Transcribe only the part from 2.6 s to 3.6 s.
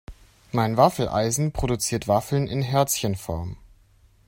Herzchenform.